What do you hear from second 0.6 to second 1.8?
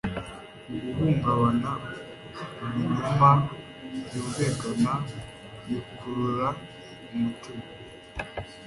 uku guhungabana,